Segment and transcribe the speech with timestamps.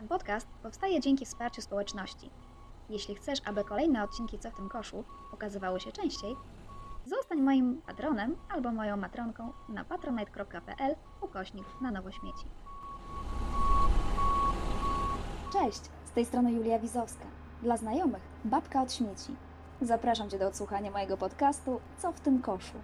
[0.00, 2.30] Ten podcast powstaje dzięki wsparciu społeczności.
[2.88, 6.36] Jeśli chcesz, aby kolejne odcinki Co w tym koszu ukazywały się częściej,
[7.06, 12.46] zostań moim patronem albo moją matronką na patronite.pl ukośnik na nowo śmieci.
[15.52, 17.24] Cześć, z tej strony Julia Wizowska.
[17.62, 19.36] Dla znajomych babka od śmieci.
[19.80, 22.76] Zapraszam Cię do odsłuchania mojego podcastu Co w tym koszu.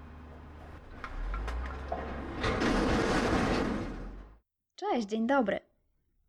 [4.77, 5.66] Cześć, dzień dobry.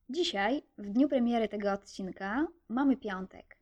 [0.09, 3.57] Dzisiaj, w dniu premiery tego odcinka, mamy piątek.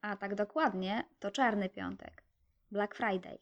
[0.00, 2.22] A tak dokładnie, to czarny piątek.
[2.70, 3.38] Black Friday.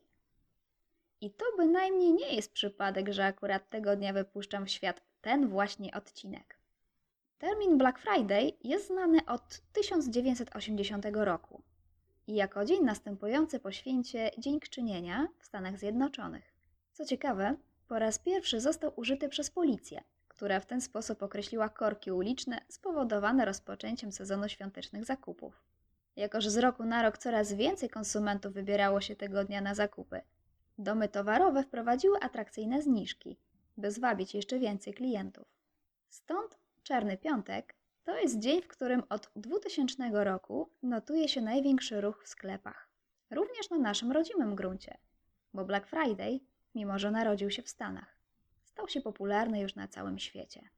[1.21, 5.95] I to bynajmniej nie jest przypadek, że akurat tego dnia wypuszczam w świat ten właśnie
[5.95, 6.59] odcinek.
[7.39, 11.63] Termin Black Friday jest znany od 1980 roku
[12.27, 16.55] i jako dzień następujący po święcie Dziękczynienia w Stanach Zjednoczonych.
[16.93, 17.57] Co ciekawe,
[17.89, 20.05] po raz pierwszy został użyty przez policję,
[20.39, 25.63] która w ten sposób określiła korki uliczne spowodowane rozpoczęciem sezonu świątecznych zakupów.
[26.17, 30.21] Jako, że z roku na rok coraz więcej konsumentów wybierało się tego dnia na zakupy,
[30.79, 33.39] domy towarowe wprowadziły atrakcyjne zniżki,
[33.77, 35.47] by zwabić jeszcze więcej klientów.
[36.09, 42.25] Stąd Czarny Piątek to jest dzień, w którym od 2000 roku notuje się największy ruch
[42.25, 42.89] w sklepach.
[43.31, 44.99] Również na naszym rodzimym gruncie,
[45.55, 46.41] bo Black Friday,
[46.75, 48.18] mimo że narodził się w Stanach,
[48.79, 50.69] stał się popularny już na całym świecie.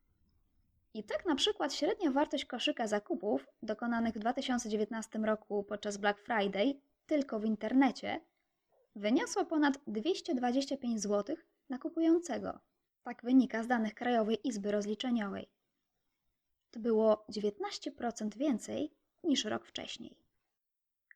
[0.95, 6.81] I tak na przykład średnia wartość koszyka zakupów dokonanych w 2019 roku podczas Black Friday
[7.07, 8.21] tylko w internecie
[8.97, 11.37] wyniosła ponad 225 zł
[11.69, 12.59] na kupującego.
[13.03, 15.51] Tak wynika z danych Krajowej Izby Rozliczeniowej.
[16.71, 18.93] To było 19% więcej
[19.25, 20.17] niż rok wcześniej.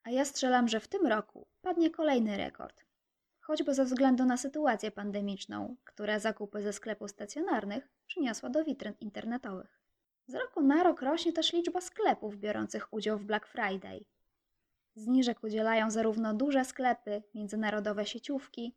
[0.02, 2.83] A ja strzelam, że w tym roku padnie kolejny rekord.
[3.46, 9.80] Choćby ze względu na sytuację pandemiczną, która zakupy ze sklepów stacjonarnych przyniosła do witryn internetowych.
[10.26, 14.04] Z roku na rok rośnie też liczba sklepów biorących udział w Black Friday.
[14.94, 18.74] Zniżek udzielają zarówno duże sklepy, międzynarodowe sieciówki,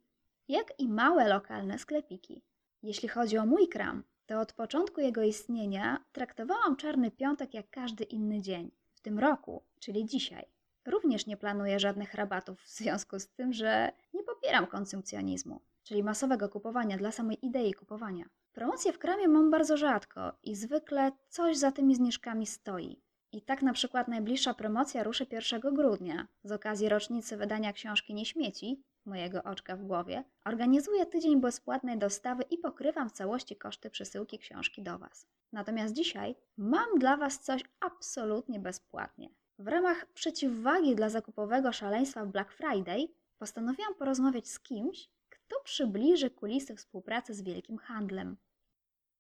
[0.48, 2.44] jak i małe lokalne sklepiki.
[2.84, 8.04] Jeśli chodzi o mój kram, to od początku jego istnienia traktowałam Czarny Piątek jak każdy
[8.04, 8.72] inny dzień.
[8.96, 10.46] W tym roku, czyli dzisiaj,
[10.86, 16.50] również nie planuję żadnych rabatów w związku z tym, że nie popieram konsumpcjonizmu, czyli masowego
[16.50, 18.26] kupowania dla samej idei kupowania.
[18.54, 23.02] Promocje w kramie mam bardzo rzadko i zwykle coś za tymi zniżkami stoi.
[23.32, 28.26] I tak na przykład najbliższa promocja ruszy 1 grudnia z okazji rocznicy wydania książki Nie
[28.26, 34.40] śmieci, mojego oczka w głowie, organizuję tydzień bezpłatnej dostawy i pokrywam w całości koszty przesyłki
[34.40, 35.28] książki do Was.
[35.54, 39.30] Natomiast dzisiaj mam dla Was coś absolutnie bezpłatnie.
[39.60, 46.76] W ramach przeciwwagi dla zakupowego szaleństwa Black Friday postanowiłam porozmawiać z kimś, kto przybliży kulisy
[46.76, 48.38] współpracy z wielkim handlem.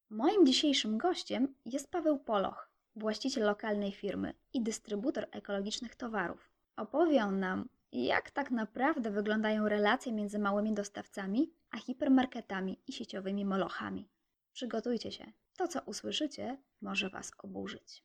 [0.10, 6.52] Moim dzisiejszym gościem jest Paweł Poloch, właściciel lokalnej firmy i dystrybutor ekologicznych towarów.
[6.76, 13.46] Opowie on nam, jak tak naprawdę wyglądają relacje między małymi dostawcami a hipermarketami i sieciowymi
[13.46, 14.10] molochami.
[14.54, 18.04] Przygotujcie się, to co usłyszycie może Was oburzyć.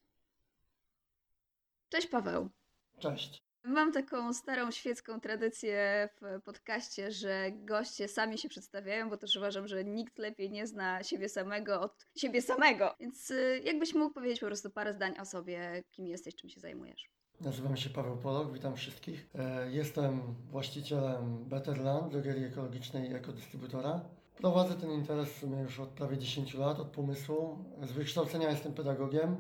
[1.89, 2.51] Cześć Paweł.
[2.99, 3.43] Cześć.
[3.65, 9.69] Mam taką starą świecką tradycję w podcaście, że goście sami się przedstawiają, bo też uważam,
[9.69, 12.95] że nikt lepiej nie zna siebie samego od siebie samego.
[13.01, 16.61] Więc y, jakbyś mógł powiedzieć po prostu parę zdań o sobie, kim jesteś, czym się
[16.61, 17.11] zajmujesz.
[17.41, 19.27] Nazywam się Paweł Polok, witam wszystkich.
[19.35, 24.01] E, Jestem właścicielem Betterland, drogerii ekologicznej i ekodystrybutora.
[24.37, 27.65] Prowadzę ten interes już od prawie 10 lat, od pomysłu.
[27.83, 29.37] Z wykształcenia jestem pedagogiem,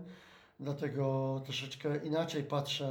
[0.62, 2.88] dlatego troszeczkę inaczej patrzę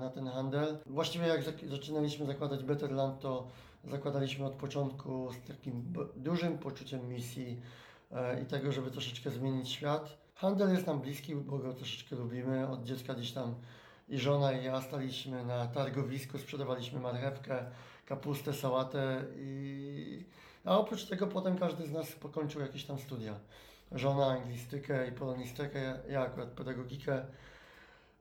[0.00, 0.78] na ten handel.
[0.86, 3.48] Właściwie jak zaczynaliśmy zakładać Betterland, to
[3.84, 7.60] zakładaliśmy od początku z takim dużym poczuciem misji
[8.12, 10.18] e, i tego, żeby troszeczkę zmienić świat.
[10.34, 12.68] Handel jest nam bliski, bo go troszeczkę lubimy.
[12.68, 13.54] Od dziecka gdzieś tam
[14.08, 17.64] i żona i ja staliśmy na targowisku, sprzedawaliśmy marchewkę,
[18.06, 20.24] kapustę, sałatę i...
[20.64, 23.34] A oprócz tego potem każdy z nas pokończył jakieś tam studia.
[23.92, 27.24] Żona anglistykę i polonistykę, ja- akurat pedagogikę.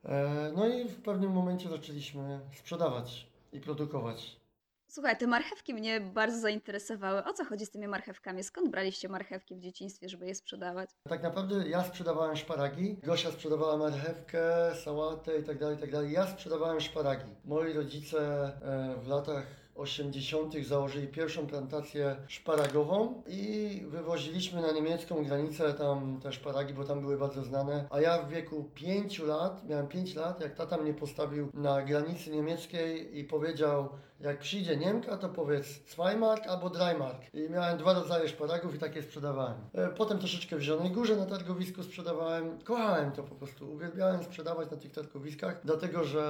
[0.05, 4.43] E, No i w pewnym momencie zaczęliśmy sprzedawać i produkować.
[4.87, 7.23] Słuchaj, te marchewki mnie bardzo zainteresowały.
[7.23, 8.43] O co chodzi z tymi marchewkami?
[8.43, 10.89] Skąd braliście marchewki w dzieciństwie, żeby je sprzedawać?
[11.09, 14.45] Tak naprawdę ja sprzedawałem szparagi, Gosia sprzedawała marchewkę,
[14.83, 16.11] sałatę i tak dalej, i tak dalej.
[16.11, 17.35] Ja sprzedawałem szparagi.
[17.45, 18.19] Moi rodzice
[18.61, 20.53] e, w latach 80.
[20.67, 27.17] założyli pierwszą plantację szparagową i wywoziliśmy na niemiecką granicę tam te szparagi, bo tam były
[27.17, 27.87] bardzo znane.
[27.89, 32.31] A ja w wieku 5 lat, miałem 5 lat, jak tata mnie postawił na granicy
[32.31, 33.89] niemieckiej i powiedział,
[34.23, 37.33] Jak przyjdzie Niemka, to powiedz Zweimark albo Dreimark.
[37.33, 39.55] I miałem dwa rodzaje szparagów i takie sprzedawałem.
[39.73, 42.57] E, Potem troszeczkę w Zielonej Górze na targowisku sprzedawałem.
[42.63, 43.71] Kochałem to po prostu.
[43.71, 46.21] Uwielbiałem sprzedawać na tych targowiskach, dlatego że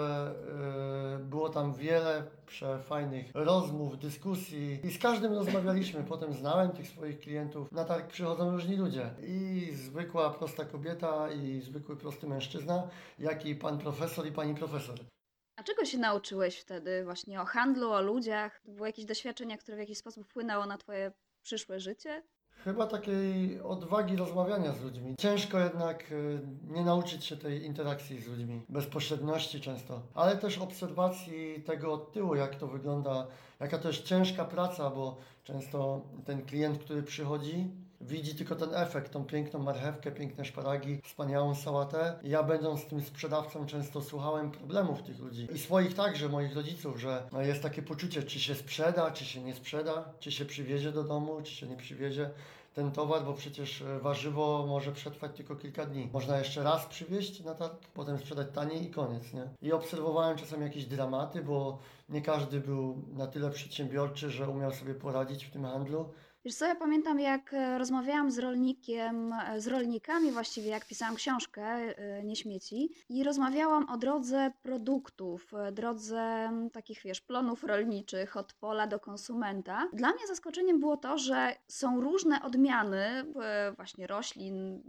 [1.16, 6.04] e, było tam wiele przefajnych rozmów, dyskusji i z każdym rozmawialiśmy.
[6.14, 7.72] Potem znałem tych swoich klientów.
[7.72, 9.10] Na targ przychodzą różni ludzie.
[9.28, 12.88] I zwykła, prosta kobieta, i zwykły, prosty mężczyzna,
[13.20, 15.13] jak i pan profesor i pani profesor.
[15.64, 18.62] A czego się nauczyłeś wtedy właśnie o handlu, o ludziach?
[18.78, 21.12] To jakieś doświadczenia, które w jakiś sposób wpłynęło na twoje
[21.42, 22.24] przyszłe życie?
[22.50, 25.16] Chyba takiej odwagi rozmawiania z ludźmi.
[25.20, 31.64] Ciężko jednak y, nie nauczyć się tej interakcji z ludźmi, bezpośredności często, ale też obserwacji
[31.66, 33.28] tego od tyłu, jak to wygląda,
[33.60, 37.72] jaka to jest ciężka praca, bo często ten klient, który przychodzi,
[38.08, 42.20] widzi tylko ten efekt, tą piękną marchewkę, piękne szparagi, wspaniałą sałatę.
[42.24, 47.24] Ja będąc tym sprzedawcą często słuchałem problemów tych ludzi i swoich także, moich rodziców, że
[47.32, 51.04] no, jest takie poczucie, czy się sprzeda, czy się nie sprzeda, czy się przywiezie do
[51.04, 52.30] domu, czy się nie przywiezie
[52.74, 56.10] ten towar, bo przecież e, warzywo może przetrwać tylko kilka dni.
[56.14, 59.48] Można jeszcze raz przywieźć na targ, potem sprzedać taniej i koniec, nie?
[59.62, 61.80] I obserwowałem czasem jakieś dramaty, bo
[62.10, 66.10] nie każdy był na tyle przedsiębiorczy, że umiał sobie poradzić w tym handlu.
[66.46, 71.16] Wiesz co, ja pamiętam jak e, rozmawiałam z rolnikiem, e, z rolnikami właściwie, jak pisałam
[71.16, 78.54] książkę e, Nie śmieci i rozmawiałam o drodze produktów, drodze takich, wiesz, plonów rolniczych od
[78.54, 79.90] pola do konsumenta.
[79.94, 83.26] Dla mnie zaskoczeniem było to, że są różne odmiany
[83.76, 84.84] właśnie roślin,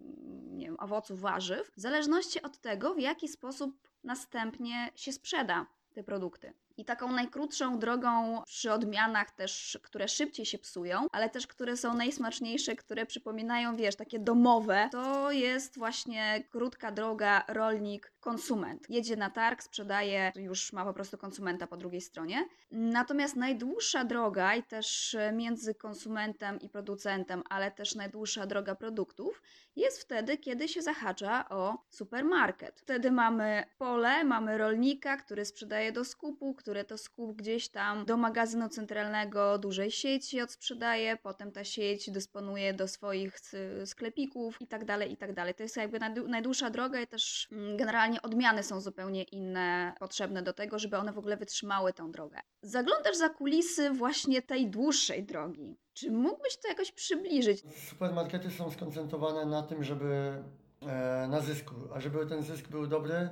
[0.52, 6.04] nie wiem, owoców, warzyw, w zależności od tego, w jaki sposób następnie się sprzeda te
[6.04, 6.52] produkty.
[6.76, 11.94] I taką najkrótszą drogą przy odmianach też, które szybciej się psują, ale też które są
[11.94, 18.86] najsmaczniejsze, które przypominają, wiesz, takie domowe, to jest właśnie krótka droga rolnik, konsument.
[18.88, 22.48] Jedzie na targ, sprzedaje, już ma po prostu konsumenta po drugiej stronie.
[22.70, 29.42] Natomiast najdłuższa droga i też między konsumentem i producentem, ale też najdłuższa droga produktów
[29.76, 32.80] jest wtedy, kiedy się zahacza o supermarket.
[32.80, 38.16] Wtedy mamy pole, mamy rolnika, który sprzedaje do skupu, który to skup gdzieś tam do
[38.16, 43.40] magazynu centralnego dużej sieci odsprzedaje, potem ta sieć dysponuje do swoich
[43.82, 45.54] y, sklepików i tak dalej, i tak dalej.
[45.54, 50.42] To jest jakby najdłu- najdłuższa droga i też mm, generalnie odmiany są zupełnie inne, potrzebne
[50.42, 52.40] do tego, żeby one w ogóle wytrzymały tą drogę.
[52.62, 55.76] Zaglądasz za kulisy właśnie tej dłuższej drogi.
[55.94, 57.62] Czy mógłbyś to jakoś przybliżyć?
[57.88, 60.42] Supermarkety są skoncentrowane na tym, żeby
[60.82, 63.28] e, na zysku, a żeby ten zysk był dobry,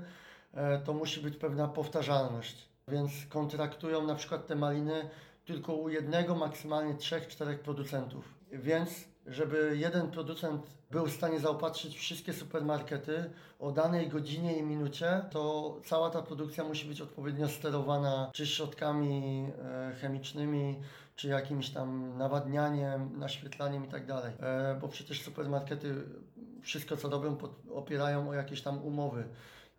[0.55, 2.72] e, to musi być pewna powtarzalność.
[2.89, 5.11] Więc kontraktują na przykład te maliny
[5.45, 8.35] tylko u jednego, maksymalnie trzech, czterech producentów.
[8.53, 8.91] Więc
[9.27, 15.77] żeby jeden producent był w stanie zaopatrzyć wszystkie supermarkety o danej godzinie i minucie, to
[15.85, 20.81] cała ta produkcja musi być odpowiednio sterowana czy środkami e, chemicznymi,
[21.17, 24.33] czy jakimś tam nawadnianiem, naświetlaniem i tak dalej.
[24.41, 25.95] E, Bo przecież supermarkety
[26.63, 27.37] wszystko co robią
[27.75, 29.25] opierają o jakieś tam umowy.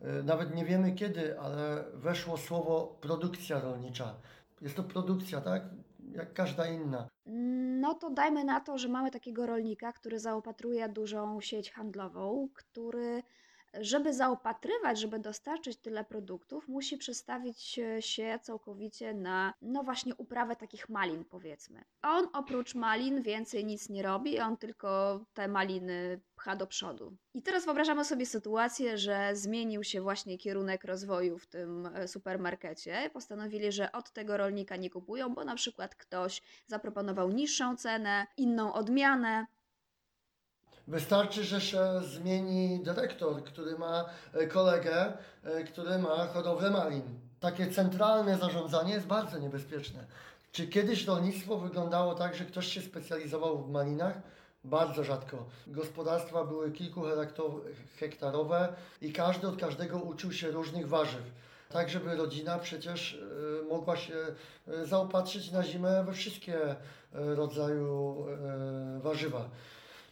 [0.03, 4.15] E, Nawet nie wiemy kiedy, ale weszło słowo produkcja rolnicza.
[4.61, 5.63] Jest to produkcja, tak?
[6.11, 7.07] Jak każda inna.
[7.81, 13.23] No to dajmy na to, że mamy takiego rolnika, który zaopatruje dużą sieć handlową, który,
[13.81, 20.89] żeby zaopatrywać, żeby dostarczyć tyle produktów, musi przestawić się całkowicie na, no właśnie, uprawę takich
[20.89, 21.83] malin, powiedzmy.
[22.01, 27.15] On oprócz malin więcej nic nie robi, on tylko te maliny pcha do przodu.
[27.33, 33.09] I teraz wyobrażamy sobie sytuację, że zmienił się właśnie kierunek rozwoju w tym e, supermarkecie.
[33.13, 38.73] Postanowili, że od tego rolnika nie kupują, bo na przykład ktoś zaproponował niższą cenę, inną
[38.73, 39.45] odmianę.
[40.87, 45.13] Wystarczy, że się zmieni dyrektor, który ma e, kolegę,
[45.43, 47.19] e, który ma hodowlę malin.
[47.39, 50.05] Takie centralne zarządzanie jest bardzo niebezpieczne.
[50.51, 54.21] Czy kiedyś rolnictwo wyglądało tak, że ktoś się specjalizował w malinach?
[54.63, 55.45] Bardzo rzadko.
[55.67, 61.23] Gospodarstwa były kilkuhektarowe i każdy od każdego uczył się różnych warzyw.
[61.69, 63.17] Tak, żeby rodzina przecież e,
[63.69, 64.15] mogła się
[64.83, 66.75] zaopatrzyć na zimę we wszystkie
[67.13, 68.25] rodzaju
[69.01, 69.49] warzywa.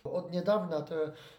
[0.04, 0.96] Od niedawna to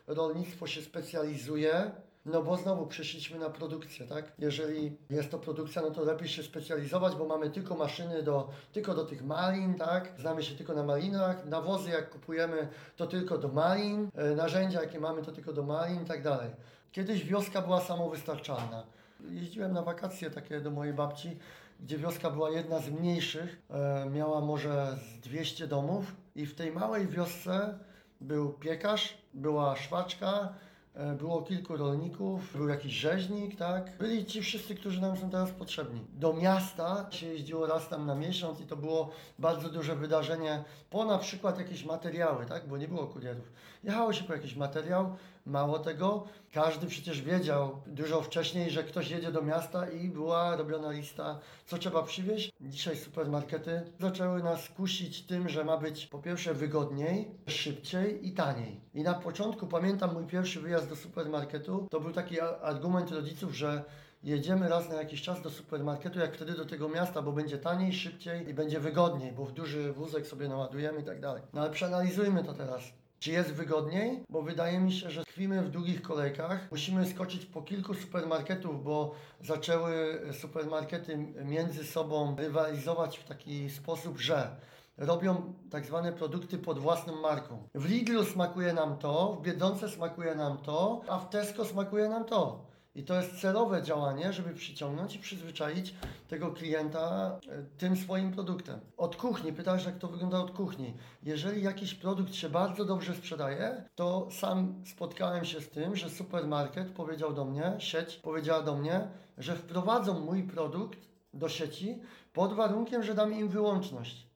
[0.07, 1.91] rolnictwo się specjalizuje,
[2.27, 4.33] no bo znowu przeszliśmy na produkcję, tak?
[4.39, 8.95] Jeżeli jest to produkcja, no to lepiej się specjalizować, bo mamy tylko maszyny do, tylko
[8.95, 10.13] do tych malin, tak?
[10.19, 15.01] Znamy się tylko na malinach, nawozy jak kupujemy, to tylko do malin, e, narzędzia jakie
[15.01, 16.51] mamy, to tylko do malin i tak dalej.
[16.93, 18.87] Kiedyś wioska była samowystarczalna.
[19.31, 21.39] Jeździłem na wakacje takie do mojej babci,
[21.81, 26.05] gdzie wioska była jedna z mniejszych, e, miała może z 200 domów
[26.35, 27.79] i w tej małej wiosce
[28.23, 30.55] był piekarz, była szwaczka,
[30.95, 33.97] e, było kilku rolników, był jakiś rzeźnik, tak?
[33.99, 36.01] Byli ci wszyscy, którzy nam są teraz potrzebni.
[36.13, 41.05] Do miasta się jeździło raz tam na miesiąc i to było bardzo duże wydarzenie po
[41.05, 42.69] na przykład jakieś materiały, tak?
[42.69, 43.53] Bo nie było kurierów.
[43.85, 49.33] Jechało się po jakiś materiał, mało tego, każdy przecież wiedział dużo wcześniej, że ktoś jedzie
[49.33, 52.53] do miasta i była robiona lista, co trzeba przywieźć.
[52.61, 58.81] Dzisiaj supermarkety zaczęły nas kusić tym, że ma być po pierwsze wygodniej, szybciej i taniej.
[58.95, 63.85] I na początku pamiętam mój pierwszy wyjazd do supermarketu, to był taki argument rodziców, że
[64.23, 67.93] jedziemy raz na jakiś czas do supermarketu, jak wtedy do tego miasta, bo będzie taniej,
[67.93, 71.43] szybciej i będzie wygodniej, bo w duży wózek sobie naładujemy i tak dalej.
[71.53, 73.02] No ale przeanalizujmy to teraz.
[73.23, 74.25] Czy jest wygodniej?
[74.31, 76.69] Bo wydaje mi się, że tkwimy w długich kolejkach.
[76.71, 84.57] Musimy skoczyć po kilku supermarketów, bo zaczęły supermarkety między sobą rywalizować w taki sposób, że
[84.97, 87.69] robią tak zwane produkty pod własną marką.
[87.75, 92.25] W Lidlu smakuje nam to, w Biedronce smakuje nam to, a w Tesco smakuje nam
[92.25, 92.72] to.
[92.95, 95.95] I to jest celowe działanie, żeby przyciągnąć i przyzwyczaić
[96.29, 98.81] tego klienta e, tym swoim produktem.
[98.97, 100.95] Od kuchni, pytasz jak to wygląda od kuchni.
[101.23, 106.91] Jeżeli jakiś produkt się bardzo dobrze sprzedaje, to sam spotkałem się z tym, że supermarket
[106.91, 109.09] powiedział do mnie, sieć powiedziała do mnie,
[109.39, 110.99] że wprowadzą mój produkt
[111.35, 112.01] do sieci
[112.33, 114.32] pod warunkiem, że dam im wyłączność.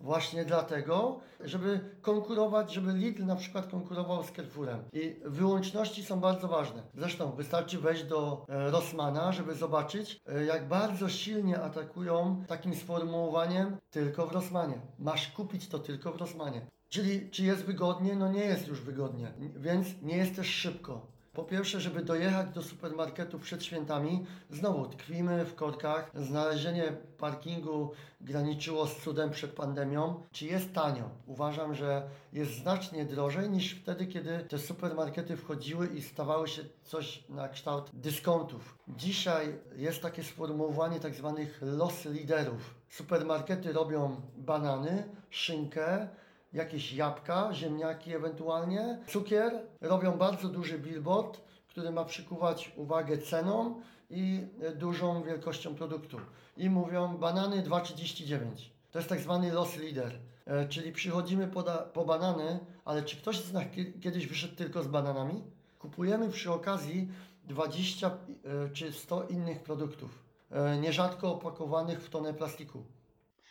[0.00, 4.84] Właśnie dlatego, żeby konkurować, żeby Lidl na przykład konkurował z Carrefourem.
[4.92, 6.82] I wyłączności są bardzo ważne.
[6.94, 13.76] Zresztą wystarczy wejść do e, Rossmana, żeby zobaczyć, e, jak bardzo silnie atakują takim sformułowaniem
[13.90, 14.80] tylko w Rossmanie.
[14.98, 16.66] Masz kupić to tylko w Rossmanie.
[16.88, 18.16] Czyli czy jest wygodnie?
[18.16, 21.06] No nie jest już wygodnie, więc nie jest też szybko.
[21.32, 26.10] Po pierwsze, żeby dojechać do supermarketu przed świętami, znowu tkwimy w korkach.
[26.14, 30.22] Znalezienie parkingu graniczyło z cudem przed pandemią.
[30.32, 31.10] Czy jest tanio?
[31.26, 37.24] Uważam, że jest znacznie drożej niż wtedy, kiedy te supermarkety wchodziły i stawały się coś
[37.28, 38.78] na kształt dyskontów.
[38.88, 42.74] Dzisiaj jest takie sformułowanie tak zwanych los liderów.
[42.88, 46.08] Supermarkety robią banany, szynkę,
[46.52, 49.52] jakieś jabłka, ziemniaki ewentualnie, cukier.
[49.80, 53.80] Robią bardzo duży billboard, który ma przykuwać uwagę ceną
[54.10, 56.16] i dużą wielkością produktu.
[56.56, 58.46] I mówią banany 2,39.
[58.90, 60.12] To jest tak zwany loss leader.
[60.46, 64.82] E, Czyli przychodzimy po, po banany, ale czy ktoś z nas kie- kiedyś wyszedł tylko
[64.82, 65.42] z bananami?
[65.78, 67.08] Kupujemy przy okazji
[67.44, 70.10] 20 e, czy 100 innych produktów,
[70.50, 72.82] e, nierzadko opakowanych w tonę plastiku.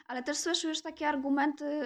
[0.10, 1.82] Ale też słyszę już takie argumenty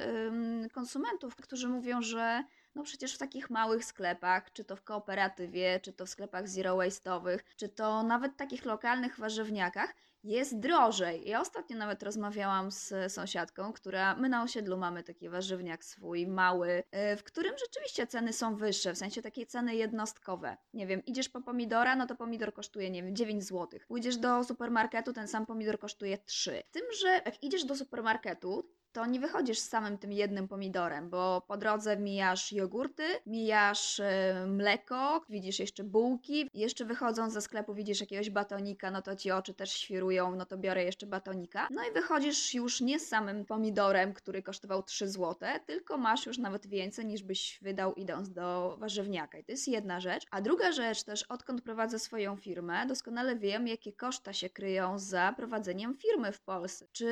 [0.74, 2.44] konsumentów, którzy mówią, że
[2.76, 6.78] no przecież w takich małych sklepach, czy to w kooperatywie, czy to w sklepach zero
[6.78, 11.30] waste'owych, czy to nawet takich lokalnych warzywniakach, jest drożej.
[11.30, 16.84] Ja ostatnio nawet rozmawiałam z sąsiadką, która, my na osiedlu mamy taki warzywniak swój, mały,
[17.14, 20.58] y, w którym rzeczywiście ceny są wyższe, w sensie takiej ceny jednostkowe.
[20.74, 23.80] Nie wiem, idziesz po pomidora, no to pomidor kosztuje, nie wiem, 9 zł.
[23.88, 26.64] Pójdziesz do supermarketu, ten sam pomidor kosztuje 3.
[26.70, 31.10] Z tym, że jak idziesz do supermarketu, to nie wychodzisz z samym tym jednym pomidorem,
[31.10, 37.74] bo po drodze mijasz jogurty, mijasz e, mleko, widzisz jeszcze bułki, jeszcze wychodząc ze sklepu
[37.74, 41.68] widzisz jakiegoś batonika, no to ci oczy też świrują, no to biorę jeszcze batonika.
[41.72, 45.36] No i wychodzisz już nie z samym pomidorem, który kosztował 3 zł,
[45.66, 49.38] tylko masz już nawet więcej niż byś wydał idąc do warzywniaka.
[49.38, 50.26] I to jest jedna rzecz.
[50.32, 55.34] A druga rzecz też, odkąd prowadzę swoją firmę, doskonale wiem, jakie koszta się kryją za
[55.38, 56.88] prowadzeniem firmy w Polsce.
[56.92, 57.08] Czy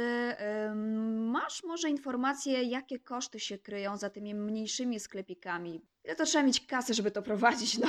[0.70, 5.82] ym, masz może informacje, jakie koszty się kryją za tymi mniejszymi sklepikami?
[6.06, 7.78] Ile to trzeba mieć kasy, żeby to prowadzić?
[7.78, 7.88] No.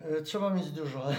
[0.00, 1.02] E, Trzeba mieć dużo.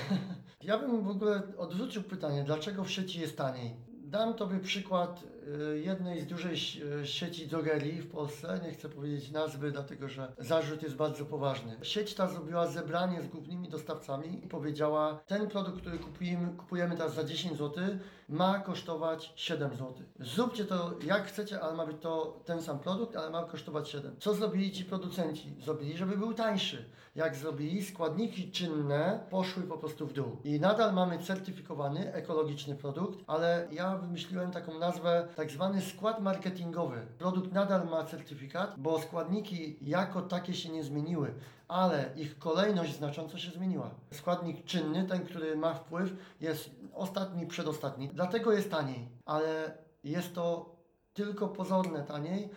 [0.61, 3.75] Ja bym w ogóle odwrócił pytanie, dlaczego w sieci jest taniej?
[3.87, 5.23] Dam Tobie przykład
[5.73, 6.53] jednej z dużej
[7.01, 8.59] e, sieci drogerii w Polsce.
[8.63, 11.77] Nie chcę powiedzieć nazwy, dlatego że zarzut jest bardzo poważny.
[11.81, 17.13] Sieć ta zrobiła zebranie z głównymi dostawcami i powiedziała, ten produkt, który kupujemy, kupujemy teraz
[17.13, 17.83] za 10 zł,
[18.29, 19.93] ma kosztować 7 zł.
[20.19, 24.15] Zróbcie to jak chcecie, ale ma być to ten sam produkt, ale ma kosztować 7.
[24.19, 25.55] Co zrobili ci producenci?
[25.63, 26.85] Zrobili, żeby był tańszy.
[27.15, 30.37] Jak zrobili, składniki czynne poszły po prostu w dół.
[30.43, 37.07] I nadal mamy certyfikowany, ekologiczny produkt, ale ja wymyśliłem taką nazwę, tak zwany skład marketingowy.
[37.17, 41.33] Produkt nadal ma certyfikat, bo składniki jako takie się nie zmieniły,
[41.67, 43.91] ale ich kolejność znacząco się zmieniła.
[44.13, 48.07] Składnik czynny, ten, który ma wpływ, jest ostatni, przedostatni.
[48.07, 50.75] Dlatego jest taniej, ale jest to
[51.13, 52.49] tylko pozorne taniej.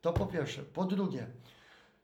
[0.00, 0.62] To po pierwsze.
[0.62, 1.26] Po drugie,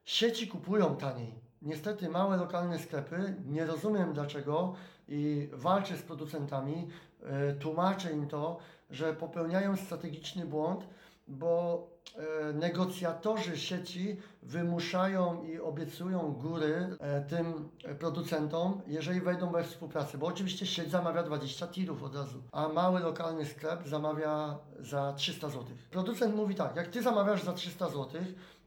[0.05, 1.35] sieci kupują taniej.
[1.63, 4.75] Niestety małe lokalne sklepy, nie rozumiem dlaczego
[5.09, 6.89] i walczę z producentami,
[7.61, 8.59] tłumaczę im to,
[8.91, 10.85] że popełniają strategiczny błąd
[11.29, 11.87] bo
[12.17, 20.19] e, negocjatorzy sieci wymuszają i obiecują góry e, tym e, producentom, jeżeli wejdą we współpracę,
[20.19, 25.49] bo oczywiście sieć zamawia 20 tirów od razu, a mały lokalny sklep zamawia za 300
[25.49, 25.65] zł.
[25.91, 28.09] Producent mówi tak, jak ty zamawiasz za 300 zł,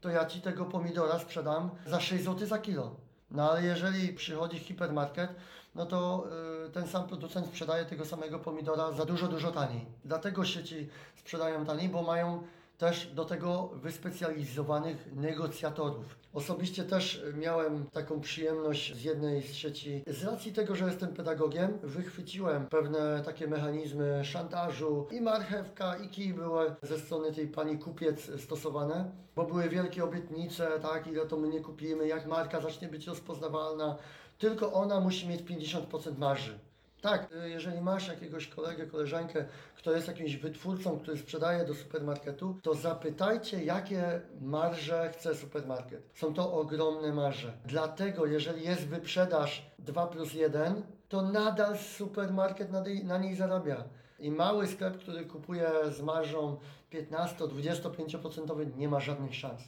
[0.00, 2.96] to ja ci tego pomidora sprzedam za 6 zł za kilo.
[3.30, 5.34] No ale jeżeli przychodzi hipermarket,
[5.76, 6.26] no to
[6.66, 9.86] y, ten sam producent sprzedaje tego samego pomidora za dużo, dużo taniej.
[10.04, 12.42] Dlatego sieci sprzedają taniej, bo mają
[12.78, 16.16] też do tego wyspecjalizowanych negocjatorów.
[16.34, 20.02] Osobiście też miałem taką przyjemność z jednej z sieci.
[20.06, 26.34] Z racji tego, że jestem pedagogiem, wychwyciłem pewne takie mechanizmy szantażu i marchewka, i kij
[26.34, 31.48] były ze strony tej pani kupiec stosowane, bo były wielkie obietnice, tak, ile to my
[31.48, 33.96] nie kupimy, jak marka zacznie być rozpoznawalna,
[34.38, 36.58] tylko ona musi mieć 50% marży.
[37.00, 39.44] Tak, y, jeżeli masz jakiegoś kolegę, koleżankę,
[39.76, 46.02] kto jest jakimś wytwórcą, który sprzedaje do supermarketu, to zapytajcie, jakie marże chce supermarket.
[46.14, 47.52] Są to ogromne marże.
[47.64, 52.70] Dlatego, jeżeli jest wyprzedaż 2 plus 1, to nadal supermarket
[53.04, 53.84] na, niej zarabia.
[54.18, 56.56] I mały sklep, który kupuje z marżą
[56.92, 59.62] 15-25% nie ma żadnych szans.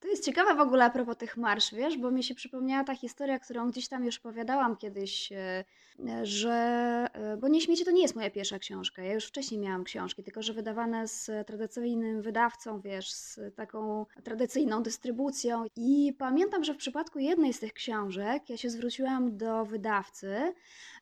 [0.00, 2.94] To jest ciekawe w ogóle a propos tych marsz, wiesz, bo mi się przypomniała ta
[2.94, 5.64] historia, którą gdzieś tam już opowiadałam kiedyś, e,
[6.08, 6.52] e, że,
[7.12, 10.22] e, bo Nie śmiecie to nie jest moja pierwsza książka, ja już wcześniej miałam książki,
[10.22, 16.76] tylko że wydawane z tradycyjnym wydawcą, wiesz, z taką tradycyjną dystrybucją i pamiętam, że w
[16.76, 20.54] przypadku jednej z tych książek ja się zwróciłam do wydawcy,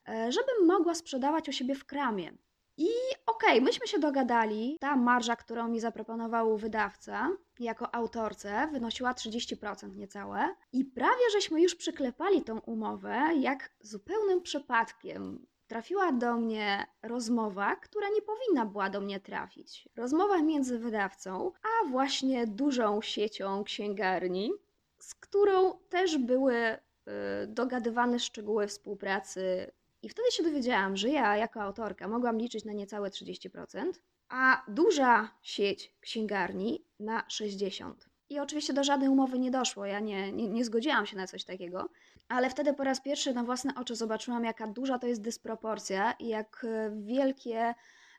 [0.07, 2.33] żebym mogła sprzedawać u siebie w kramie.
[2.77, 2.89] I
[3.27, 4.77] okej, myśmy się dogadali.
[4.81, 10.55] Ta marża, którą mi zaproponował wydawca jako autorce, wynosiła 30% niecałe.
[10.73, 18.09] I prawie żeśmy już przyklepali tą umowę, jak zupełnym przypadkiem trafiła do mnie rozmowa, która
[18.09, 19.89] nie powinna była do mnie trafić.
[19.97, 24.53] Rozmowa między wydawcą, a właśnie dużą siecią księgarni,
[24.99, 26.79] z którą też były y,
[27.47, 29.73] dogadywane szczegóły współpracy
[30.03, 33.93] i wtedy się dowiedziałam, że ja jako autorka mogłam liczyć na niecałe 30%,
[34.29, 37.93] a duża sieć księgarni na 60%.
[38.29, 41.45] I oczywiście do żadnej umowy nie doszło, ja nie, nie, nie zgodziłam się na coś
[41.45, 41.89] takiego,
[42.29, 46.29] ale wtedy po raz pierwszy na własne oczy zobaczyłam, jaka duża to jest dysproporcja i
[46.29, 47.75] jak e, wielkie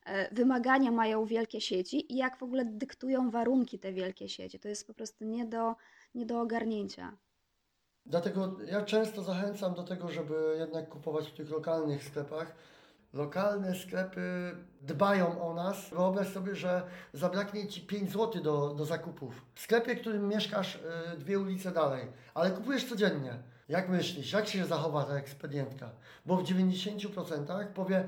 [0.05, 4.59] e, wymagania mają wielkie sieci i jak w ogóle dyktują warunki te wielkie sieci.
[4.59, 5.75] To jest po prostu nie do,
[6.15, 7.17] nie do ogarnięcia.
[8.05, 12.55] Dlatego ja często zachęcam do tego, żeby jednak kupować w tych lokalnych sklepach.
[13.13, 15.89] Lokalne sklepy dbają o nas.
[15.89, 16.81] Wyobraź sobie, że
[17.13, 19.41] zabraknie Ci 5 zł do, do zakupów.
[19.55, 23.33] W sklepie, w którym mieszkasz y, dwie ulice dalej, ale kupujesz codziennie.
[23.69, 25.89] Jak myślisz, jak się zachowa ta ekspedientka?
[26.25, 28.07] Bo w 90% powie,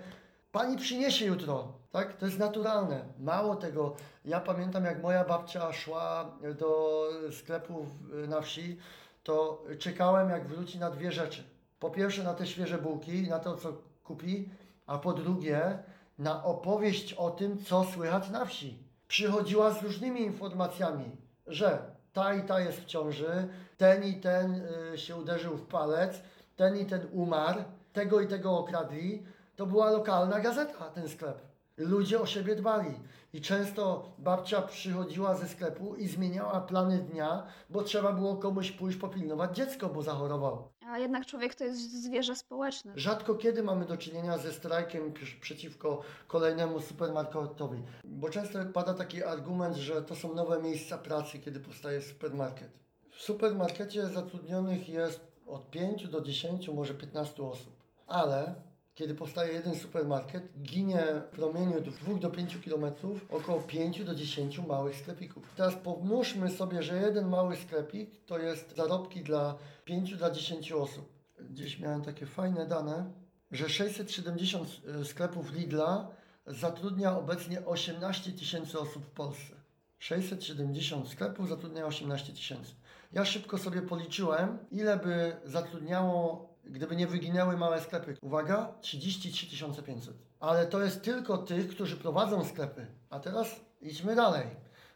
[0.51, 2.17] Pani przyniesie jutro, tak?
[2.17, 3.05] To jest naturalne.
[3.19, 7.85] Mało tego, ja pamiętam jak moja babcia szła do sklepu
[8.27, 8.77] na wsi,
[9.23, 11.43] to czekałem jak wróci na dwie rzeczy.
[11.79, 14.49] Po pierwsze na te świeże bułki, na to co kupi,
[14.89, 15.77] a po drugie
[16.19, 18.83] na opowieść o tym, co słychać na wsi.
[19.07, 21.11] Przychodziła z różnymi informacjami,
[21.47, 21.79] że
[22.13, 23.47] ta i ta jest w ciąży,
[23.77, 24.61] ten i ten
[24.93, 26.21] y, się uderzył w palec,
[26.55, 29.23] ten i ten umarł, tego i tego okradli.
[29.55, 31.41] To była lokalna gazeta, ten sklep.
[31.77, 32.99] Ludzie o siebie dbali.
[33.33, 38.97] I często babcia przychodziła ze sklepu i zmieniała plany dnia, bo trzeba było komuś pójść
[38.97, 40.78] popilnować dziecko, bo zachorował.
[40.89, 42.93] A jednak człowiek to jest zwierzę społeczne.
[42.95, 49.75] Rzadko kiedy mamy do czynienia ze strajkiem przeciwko kolejnemu supermarketowi, bo często pada taki argument,
[49.75, 52.69] że to są nowe miejsca pracy, kiedy powstaje supermarket.
[53.11, 57.73] W supermarkecie zatrudnionych jest od 5 do 10, może 15 osób,
[58.07, 58.55] ale
[58.99, 62.85] kiedy powstaje jeden supermarket, ginie w promieniu 2 do 5 km
[63.29, 65.43] około 5 do 10 małych sklepików.
[65.55, 71.09] Teraz pomnóżmy sobie, że jeden mały sklepik to jest zarobki dla 5 dla 10 osób.
[71.49, 73.11] Gdzieś miałem takie fajne dane,
[73.51, 76.11] że 670 sklepów Lidla
[76.47, 79.55] zatrudnia obecnie 18 tysięcy osób w Polsce.
[79.99, 82.71] 670 sklepów zatrudnia 18 tysięcy.
[83.13, 88.17] Ja szybko sobie policzyłem, ile by zatrudniało, gdyby nie wyginęły małe sklepy.
[88.21, 90.13] Uwaga, 33 500.
[90.39, 92.87] Ale to jest tylko tych, którzy prowadzą sklepy.
[93.09, 94.47] A teraz idźmy dalej,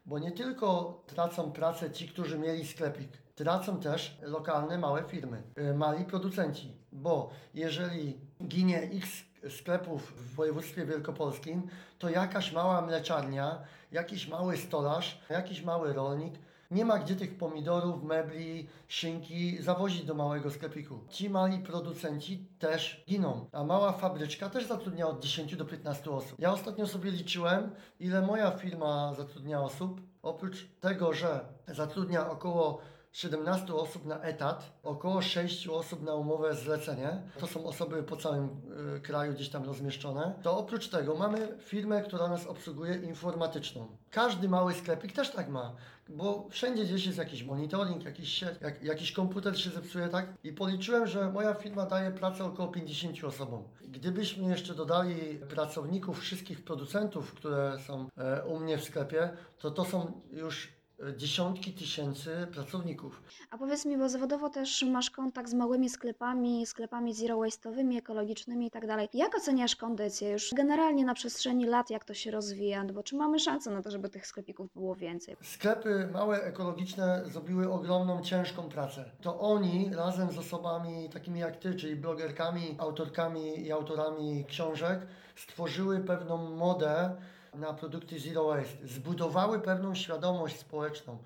[0.06, 5.74] bo nie tylko tracą pracę ci, którzy mieli sklepik, tracą też lokalne małe firmy, y,
[5.74, 9.10] mali producenci, bo jeżeli ginie x
[9.50, 11.68] sklepów w województwie wielkopolskim,
[12.00, 16.34] to jakaś mała mleczarnia, jakiś mały stolarz, jakiś mały rolnik
[16.74, 21.00] Nie ma gdzie tych pomidorów, mebli, szynki zawozić do małego sklepiku.
[21.10, 26.40] Ci mali producenci też giną, a mała fabryczka też zatrudnia od 10 do 15 osób.
[26.40, 30.02] Ja ostatnio sobie liczyłem, ile moja firma zatrudnia osób.
[30.22, 32.82] Oprócz tego, że zatrudnia około
[33.14, 37.22] 17 osób na etat, około 6 osób na umowę zlecenie.
[37.40, 38.50] To są osoby po całym
[38.98, 40.34] y, kraju gdzieś tam rozmieszczone.
[40.44, 43.88] To oprócz tego mamy firmę, która nas obsługuje informatyczną.
[44.10, 45.76] Każdy mały sklepik też tak ma,
[46.10, 50.34] bo wszędzie gdzieś jest jakiś monitoring, jakiś, sieć, jak, jakiś komputer się zepsuje, tak?
[50.44, 53.64] I policzyłem, że moja firma daje pracę około 50 osobom.
[53.82, 55.16] Gdybyśmy jeszcze dodali
[55.50, 60.83] pracowników wszystkich producentów, które są e, u mnie w sklepie, to to są już
[61.18, 63.22] dziesiątki tysięcy pracowników.
[63.52, 68.66] A powiedz mi, bo zawodowo też masz kontakt z małymi sklepami, sklepami zero waste'owymi, ekologicznymi
[68.68, 69.10] i tak dalej.
[69.14, 72.84] Jak oceniasz kondycję już generalnie na przestrzeni lat, jak to się rozwija?
[72.84, 75.36] No Bo czy mamy szansę na to, żeby tych sklepików było więcej?
[75.42, 79.06] Sklepy małe, ekologiczne zrobiły ogromną, ciężką pracę.
[79.22, 85.00] To oni razem z osobami takimi jak ty, czyli blogerkami, autorkami i autorami książek,
[85.36, 87.16] stworzyły pewną modę
[87.56, 88.88] na produkty zero waste.
[88.88, 91.18] Zbudowały pewną świadomość społeczną.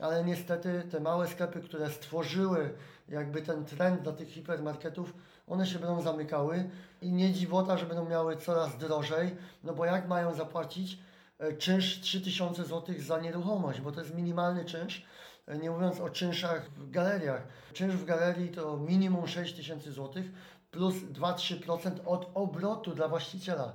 [0.00, 2.74] Ale niestety te małe sklepy, które stworzyły
[3.08, 5.14] jakby ten trend dla tych hipermarketów,
[5.46, 6.70] one się będą zamykały
[7.02, 10.98] i nie dziwota, że będą miały coraz drożej, no bo jak mają zapłacić
[11.38, 15.06] e, czynsz 3000 zł za nieruchomość, bo to jest minimalny czynsz,
[15.46, 17.42] e, nie mówiąc o czynszach w galeriach.
[17.72, 20.22] Czynsz w galerii to minimum 6000 zł
[20.70, 23.72] plus 2-3% od obrotu dla właściciela.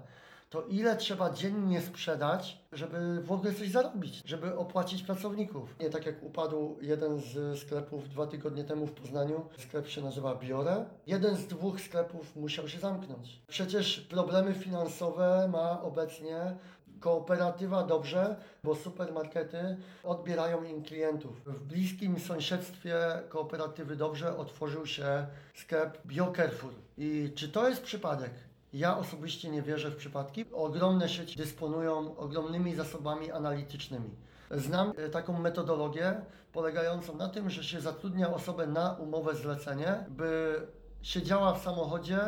[0.49, 5.75] To ile trzeba dziennie sprzedać, żeby w ogóle coś zarobić, żeby opłacić pracowników?
[5.79, 10.35] Nie tak jak upadł jeden z sklepów dwa tygodnie temu w Poznaniu, sklep się nazywa
[10.35, 10.85] Biore.
[11.07, 13.41] Jeden z dwóch sklepów musiał się zamknąć.
[13.47, 16.55] Przecież problemy finansowe ma obecnie
[16.99, 21.41] Kooperatywa dobrze, bo supermarkety odbierają im klientów.
[21.45, 22.95] W bliskim sąsiedztwie
[23.29, 26.73] kooperatywy dobrze otworzył się sklep BioCarrefour.
[26.97, 28.31] I czy to jest przypadek?
[28.73, 30.45] Ja osobiście nie wierzę w przypadki.
[30.53, 34.09] Ogromne sieci dysponują ogromnymi zasobami analitycznymi.
[34.51, 36.21] Znam e, taką metodologię
[36.53, 40.61] polegającą na tym, że się zatrudnia osobę na umowę zlecenie, by
[41.01, 42.19] siedziała w samochodzie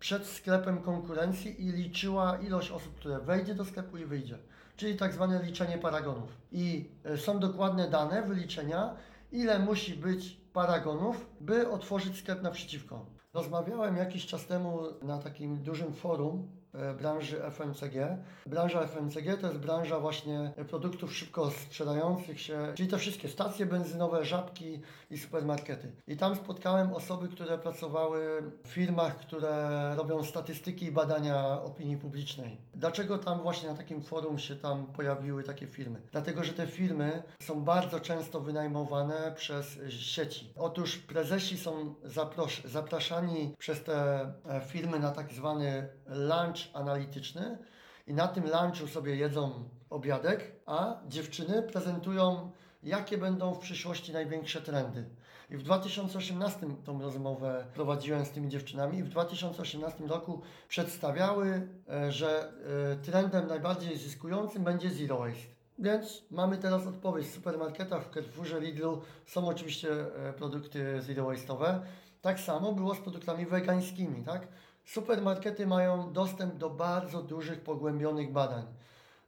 [0.00, 4.38] przed sklepem konkurencji i liczyła ilość osób, które wejdzie do sklepu i wyjdzie.
[4.76, 6.36] Czyli tak zwane liczenie paragonów.
[6.52, 8.94] I e, są dokładne dane wyliczenia,
[9.32, 13.06] ile musi być paragonów, by otworzyć sklep naprzeciwko.
[13.34, 16.59] Rozmawiałem jakiś czas temu na takim dużym forum
[16.98, 18.18] branży FMCG.
[18.46, 24.24] Branża FMCG to jest branża właśnie produktów szybko sprzedających się, czyli te wszystkie stacje benzynowe,
[24.24, 24.80] żabki
[25.10, 25.92] i supermarkety.
[26.06, 32.56] I tam spotkałem osoby, które pracowały w firmach, które robią statystyki i badania opinii publicznej.
[32.74, 36.00] Dlaczego tam właśnie na takim forum się tam pojawiły takie firmy?
[36.12, 40.52] Dlatego, że te firmy są bardzo często wynajmowane przez sieci.
[40.56, 47.58] Otóż prezesi są zapros- zapraszani przez te e, firmy na tak zwany lunch analityczny
[48.06, 52.50] i na tym lunchu sobie jedzą obiadek, a dziewczyny prezentują,
[52.82, 55.04] jakie będą w przyszłości największe trendy.
[55.50, 62.12] I w 2018 tą rozmowę prowadziłem z tymi dziewczynami i w 2018 roku przedstawiały, e,
[62.12, 62.52] że
[62.92, 65.60] e, trendem najbardziej zyskującym będzie zero waste.
[65.78, 71.80] Więc mamy teraz odpowiedź w supermarketach, w Carrefourze, Lidlu są oczywiście e, produkty zero waste'owe.
[72.22, 74.48] Tak samo było z produktami wegańskimi, tak?
[74.92, 78.66] Supermarkety mają dostęp do bardzo dużych, pogłębionych badań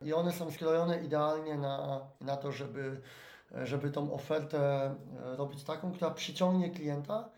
[0.03, 3.01] i one są skrojone idealnie na, na to, żeby,
[3.64, 4.96] żeby tą ofertę e,
[5.37, 7.29] robić taką, która przyciągnie klienta.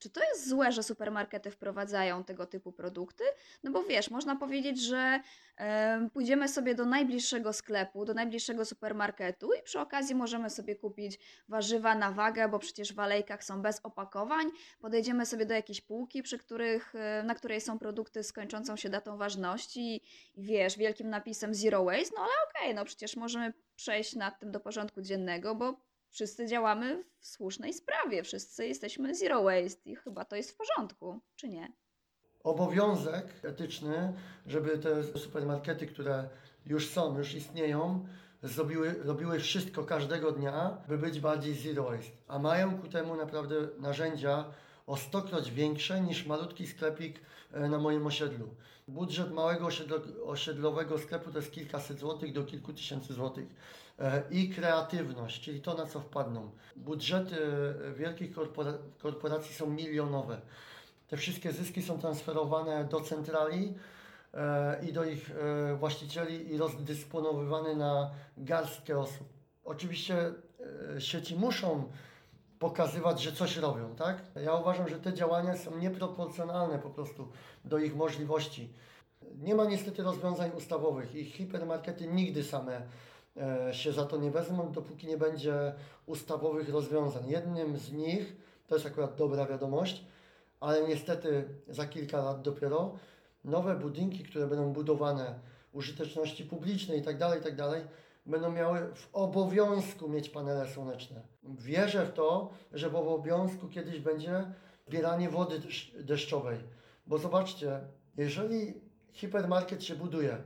[0.00, 3.24] Czy to jest złe, że supermarkety wprowadzają tego typu produkty?
[3.62, 5.20] No bo wiesz, można powiedzieć, że
[5.56, 11.18] em, pójdziemy sobie do najbliższego sklepu, do najbliższego supermarketu i przy okazji możemy sobie kupić
[11.48, 14.50] warzywa na wagę, bo przecież w alejkach są bez opakowań.
[14.80, 18.88] Podejdziemy sobie do jakiejś półki, przy których, e, na której są produkty z kończącą się
[18.88, 19.96] datą ważności
[20.34, 24.52] i, wiesz, wielkim napisem zero waste, no ale okej, no przecież możemy przejść nad tym
[24.52, 30.24] do porządku dziennego, bo wszyscy działamy w słusznej sprawie, wszyscy jesteśmy zero waste i chyba
[30.24, 31.72] to jest w porządku, czy nie?
[32.44, 34.12] Obowiązek etyczny,
[34.46, 36.28] żeby te supermarkety, które
[36.66, 38.06] już są, już istnieją,
[38.42, 42.16] zrobiły, robiły wszystko każdego dnia, by być bardziej zero waste.
[42.28, 44.44] A mają ku temu naprawdę narzędzia
[44.86, 47.20] o stokroć większe niż malutki sklepik
[47.52, 48.48] e, na moim osiedlu.
[48.88, 53.46] Budżet małego osiedlo, osiedlowego sklepu to jest kilkaset złotych do kilku tysięcy złotych.
[54.30, 56.50] I kreatywność, czyli to na co wpadną.
[56.76, 57.36] Budżety
[57.96, 60.40] wielkich korpora korporacji są milionowe.
[61.08, 63.74] Te wszystkie zyski są transferowane do centrali
[64.34, 69.28] e, i do ich e, właścicieli i rozdysponowywane na garstkę osób.
[69.64, 70.32] Oczywiście
[70.96, 71.90] e, sieci muszą
[72.58, 74.22] pokazywać, że coś robią, tak?
[74.44, 77.28] Ja uważam, że te działania są nieproporcjonalne po prostu
[77.64, 78.72] do ich możliwości.
[79.38, 82.82] Nie ma niestety rozwiązań ustawowych i hipermarkety nigdy same
[83.72, 85.72] się za to nie wezmą, dopóki nie będzie
[86.06, 87.28] ustawowych rozwiązań.
[87.28, 90.04] Jednym z nich, to jest akurat dobra wiadomość,
[90.60, 92.92] ale niestety za kilka lat dopiero
[93.44, 95.38] nowe budynki, które będą budowane
[95.72, 97.82] użyteczności publicznej i tak dalej, tak dalej,
[98.26, 101.20] będą miały w obowiązku mieć panele słoneczne.
[101.44, 104.44] Wierzę w to, że w obowiązku kiedyś będzie
[104.86, 106.58] zbieranie wody desz- deszczowej.
[107.06, 107.80] Bo zobaczcie,
[108.16, 108.74] jeżeli
[109.12, 110.36] hipermarket się buduje,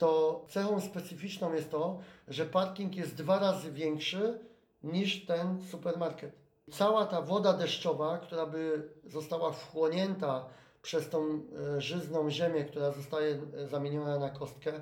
[0.00, 4.38] to cechą specyficzną jest to, że parking jest dwa razy większy
[4.82, 6.32] niż ten supermarket.
[6.70, 10.44] Cała ta woda deszczowa, która by została wchłonięta
[10.82, 11.40] przez tą
[11.76, 14.72] e, żyzną ziemię, która zostaje e, zamieniona na kostkę,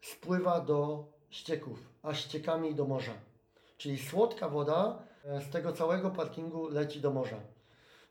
[0.00, 3.14] spływa do ścieków, a ściekami do morza.
[3.78, 7.40] Czyli słodka woda e, z tego całego parkingu leci do morza.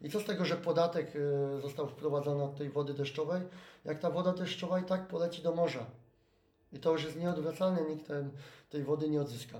[0.01, 1.13] I co z tego, że podatek
[1.61, 3.41] został wprowadzony od tej wody deszczowej,
[3.85, 5.85] jak ta woda deszczowa i tak poleci do morza.
[6.75, 8.31] I to już jest nieodwracalne, nikt ten,
[8.69, 9.59] tej wody nie odzyska.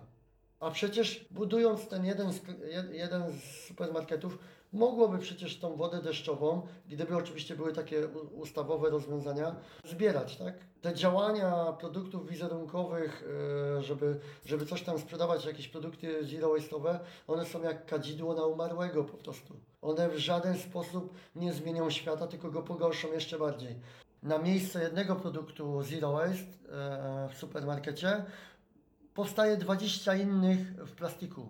[0.59, 4.37] A przecież budując ten jeden z, jed- jeden z supermarketów,
[4.73, 10.53] mogłoby przecież tą wodę deszczową, gdyby oczywiście były takie ustawowe rozwiązania, zbierać, tak?
[10.81, 13.23] Te działania produktów wizerunkowych,
[13.77, 18.45] e, żeby, żeby coś tam sprzedawać, jakieś produkty zero waste'owe, one są jak kadzidło na
[18.45, 19.53] umarłego po prostu.
[19.81, 23.75] One w żaden sposób nie zmienią świata, tylko go pogorszą jeszcze bardziej.
[24.25, 28.25] Na miejsce jednego produktu zero waste e, w supermarkecie
[29.13, 31.49] powstaje 20 innych w plastiku.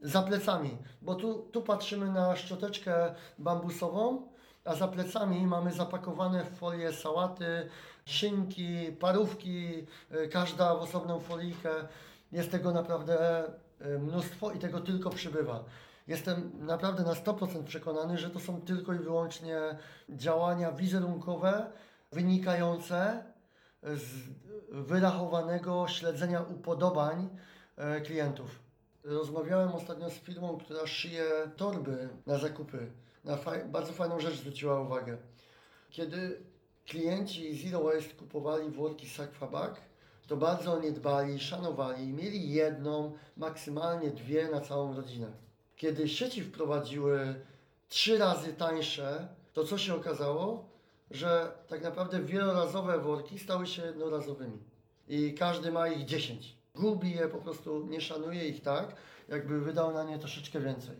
[0.00, 4.28] Za plecami, bo tu, tu patrzymy na szczoteczkę bambusową,
[4.64, 7.68] a za plecami mamy zapakowane w folię sałaty,
[8.04, 11.70] szynki, parówki, y, każda w osobną folijkę.
[12.32, 13.44] Jest tego naprawdę
[13.80, 15.64] y, mnóstwo i tego tylko przybywa.
[16.06, 19.58] Jestem naprawdę na 100% przekonany, że to są tylko i wyłącznie
[20.08, 21.72] działania wizerunkowe
[22.12, 23.24] wynikające
[23.82, 24.04] z
[24.70, 27.28] wyrachowanego śledzenia upodobań
[27.76, 28.60] e, klientów.
[29.04, 31.24] Rozmawiałem ostatnio z firmą, która szyje
[31.56, 32.90] torby na zakupy.
[33.24, 35.16] Na faj- bardzo fajną rzecz zwróciła uwagę.
[35.90, 36.40] Kiedy
[36.86, 39.80] klienci Zero Waste kupowali worki Sakfabak,
[40.26, 45.45] to bardzo o nie dbali, szanowali i mieli jedną, maksymalnie dwie na całą rodzinę.
[45.76, 47.34] Kiedy sieci wprowadziły
[47.88, 50.68] trzy razy tańsze, to co się okazało?
[51.10, 54.58] Że tak naprawdę wielorazowe worki stały się jednorazowymi.
[55.08, 56.56] I każdy ma ich 10.
[56.74, 58.96] Gubi je po prostu, nie szanuje ich tak,
[59.28, 60.96] jakby wydał na nie troszeczkę więcej.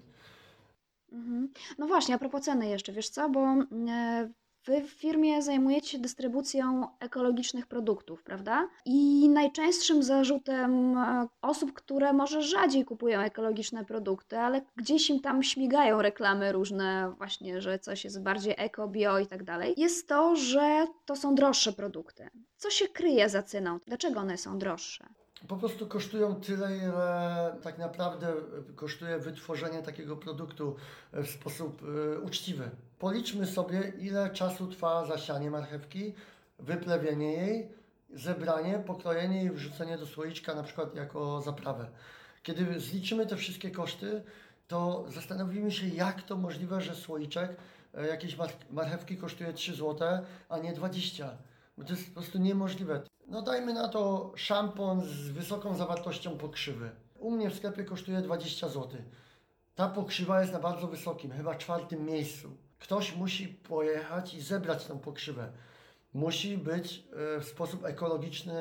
[1.12, 1.48] Mhm.
[1.78, 4.30] No właśnie, a propos ceny jeszcze, wiesz co, bo e,
[4.66, 8.68] wy w firmie zajmujecie się dystrybucją ekologicznych produktów, prawda?
[8.84, 15.42] I najczęstszym zarzutem e, osób, które może rzadziej kupują ekologiczne produkty, ale gdzieś im tam
[15.42, 20.36] śmigają reklamy różne, właśnie, że coś jest bardziej eko, bio i tak dalej, jest to,
[20.36, 22.28] że to są droższe produkty.
[22.56, 23.78] Co się kryje za ceną?
[23.86, 25.06] Dlaczego one są droższe?
[25.48, 28.32] Po prostu kosztują tyle, ile tak naprawdę
[28.76, 30.76] kosztuje wytworzenie takiego produktu
[31.12, 32.70] w sposób e, uczciwy.
[32.98, 36.14] Policzmy sobie, ile czasu trwa zasianie marchewki,
[36.58, 37.68] wyplewienie jej,
[38.14, 41.88] zebranie, pokrojenie i wrzucenie do słoiczka na przykład jako zaprawę.
[42.42, 44.22] Kiedy zliczymy te wszystkie koszty,
[44.68, 47.56] to zastanowimy się, jak to możliwe, że słoiczek
[47.94, 50.08] e, jakiejś mar- marchewki kosztuje 3 zł,
[50.48, 51.30] a nie 20.
[51.78, 53.02] Bo to jest po prostu niemożliwe.
[53.28, 56.90] No dajmy na to szampon z wysoką zawartością pokrzywy.
[57.18, 58.88] U mnie w sklepie kosztuje 20 zł.
[59.74, 62.56] Ta pokrzywa jest na bardzo wysokim, chyba czwartym miejscu.
[62.78, 65.52] Ktoś musi pojechać i zebrać tą pokrzywę.
[66.14, 67.04] Musi być
[67.36, 68.54] e, w sposób ekologiczny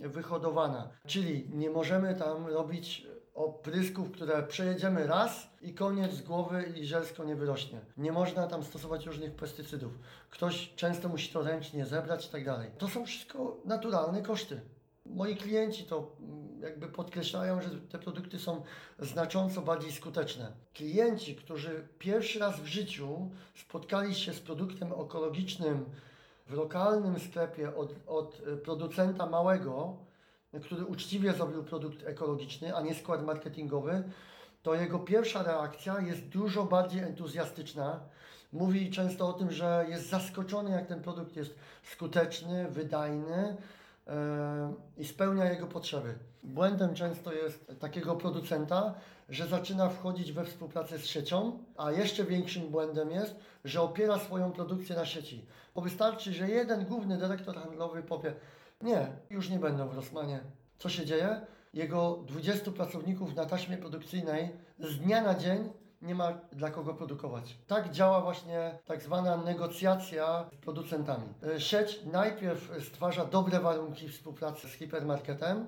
[0.00, 0.88] wyhodowana.
[1.06, 7.24] Czyli nie możemy tam robić oprysków, które przejedziemy raz i koniec z głowy i zielsko
[7.24, 7.80] nie wyrośnie.
[7.96, 9.92] Nie można tam stosować różnych pestycydów.
[10.30, 12.70] Ktoś często musi to ręcznie zebrać i tak dalej.
[12.78, 14.60] To są wszystko naturalne koszty.
[15.06, 18.62] Moi klienci to mm, jakby podkreślają, że te produkty są
[18.98, 20.52] znacząco bardziej skuteczne.
[20.74, 25.84] Klienci, którzy pierwszy raz w życiu spotkali się z produktem ekologicznym
[26.46, 29.96] w lokalnym sklepie od, od e, producenta małego,
[30.62, 34.02] który uczciwie zrobił produkt ekologiczny, a nie skład marketingowy,
[34.62, 38.00] to jego pierwsza reakcja jest dużo bardziej entuzjastyczna.
[38.52, 43.56] Mówi często o tym, że jest zaskoczony, jak ten produkt jest skuteczny, wydajny
[44.96, 46.14] i spełnia jego potrzeby.
[46.42, 48.94] Błędem często jest takiego producenta,
[49.28, 54.52] że zaczyna wchodzić we współpracę z siecią, a jeszcze większym błędem jest, że opiera swoją
[54.52, 55.46] produkcję na sieci.
[55.74, 58.34] Bo wystarczy, że jeden główny dyrektor handlowy powie,
[58.82, 60.40] nie, już nie będą w Rossmanie.
[60.78, 61.40] Co się dzieje?
[61.74, 65.70] jego 20 pracowników na taśmie produkcyjnej z dnia na dzień
[66.02, 67.56] nie ma dla kogo produkować.
[67.66, 71.24] Tak działa właśnie tak zwana negocjacja z producentami.
[71.56, 75.66] E, Sieć najpierw stwarza dobre warunki współpracy z hipermarketem,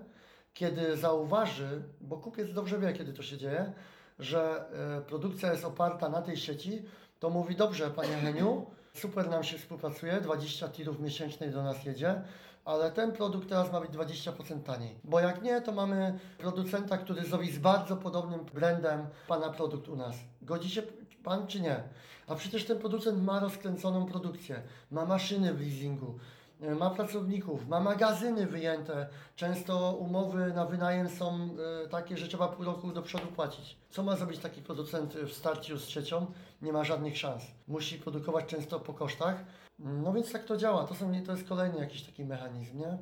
[0.55, 3.73] kiedy zauważy, bo kupiec dobrze wie, kiedy to się dzieje,
[4.19, 4.65] że
[4.99, 6.83] e, produkcja jest oparta na tej sieci,
[7.19, 12.23] to mówi, dobrze, panie Heniu, super nam się współpracuje, 20 tirów miesięcznej do nas jedzie,
[12.65, 14.99] ale ten produkt teraz ma być 20% taniej.
[15.05, 19.97] Bo jak nie, to mamy producenta, który zrobi z bardzo podobnym brandem Pana produkt u
[19.97, 20.17] nas.
[20.43, 20.83] Godzi się
[21.25, 21.83] Pan czy nie?
[22.27, 26.19] A przecież ten producent ma rozkręconą produkcję, ma maszyny w leasingu,
[26.61, 29.09] e, ma pracowników, ma magazyny wyjęte.
[29.37, 31.49] Często umowy na wynajem są
[31.85, 33.77] e, takie, że trzeba pół roku do przodu płacić.
[33.91, 36.27] Co ma zrobić taki producent w starciu z siecią?
[36.63, 37.45] Nie ma żadnych szans.
[37.69, 39.45] Musi produkować często po kosztach.
[39.79, 40.87] No więc tak to działa.
[40.87, 42.99] To, są, to jest kolejny jakiś taki mechanizm, nie?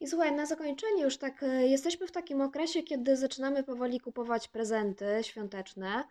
[0.00, 4.48] I słuchaj, na zakończenie już tak, e, jesteśmy w takim okresie, kiedy zaczynamy powoli kupować
[4.48, 6.04] prezenty świąteczne.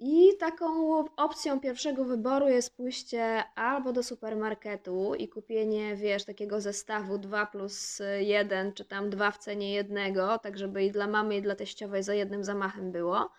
[0.00, 7.18] I taką opcją pierwszego wyboru jest pójście albo do supermarketu i kupienie, wiesz, takiego zestawu
[7.18, 11.42] 2 plus 1, czy tam 2 w cenie jednego, tak żeby i dla mamy, i
[11.42, 13.30] dla teściowej za jednym zamachem było.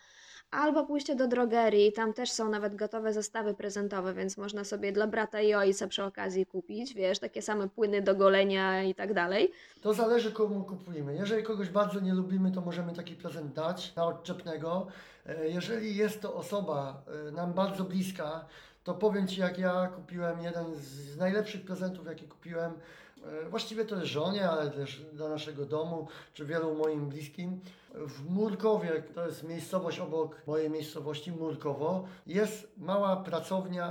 [0.51, 5.07] Albo pójście do drogerii, tam też są nawet gotowe zestawy prezentowe, więc można sobie dla
[5.07, 9.51] brata i ojca przy okazji kupić, wiesz, takie same płyny do golenia i tak dalej.
[9.81, 11.13] To zależy komu kupujemy.
[11.15, 14.87] Jeżeli kogoś bardzo nie lubimy, to możemy taki prezent dać na odczepnego.
[15.25, 18.45] E, Jeżeli jest to osoba e, nam bardzo bliska,
[18.83, 22.71] to powiem Ci, jak ja kupiłem jeden z najlepszych prezentów, jaki kupiłem.
[23.25, 27.59] E, Właściwie to żonie, ale też dla naszego domu, czy wielu moim bliskim.
[27.93, 33.87] W Murkowie, to jest miejscowość obok mojej miejscowości, Murkowo, jest mała pracownia